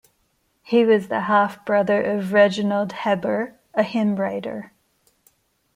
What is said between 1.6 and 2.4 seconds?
brother of